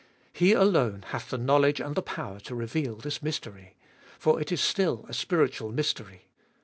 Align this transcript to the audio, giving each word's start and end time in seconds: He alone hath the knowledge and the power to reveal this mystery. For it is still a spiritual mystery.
He 0.33 0.53
alone 0.53 1.03
hath 1.09 1.29
the 1.29 1.37
knowledge 1.37 1.79
and 1.79 1.93
the 1.93 2.01
power 2.01 2.39
to 2.39 2.55
reveal 2.55 2.95
this 2.95 3.21
mystery. 3.21 3.75
For 4.17 4.41
it 4.41 4.51
is 4.51 4.59
still 4.59 5.05
a 5.07 5.13
spiritual 5.13 5.71
mystery. 5.71 6.25